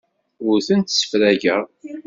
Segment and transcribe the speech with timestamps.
[0.47, 1.61] Ur tent-ssefrageɣ.